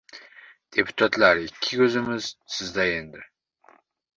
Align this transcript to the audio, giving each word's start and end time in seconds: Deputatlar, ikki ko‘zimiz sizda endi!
Deputatlar, 0.77 1.43
ikki 1.49 1.79
ko‘zimiz 1.81 2.31
sizda 2.55 2.89
endi! 2.99 3.23